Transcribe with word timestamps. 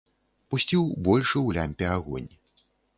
Пусціў 0.53 0.89
большы 1.09 1.35
ў 1.41 1.49
лямпе 1.61 1.85
агонь. 1.95 2.31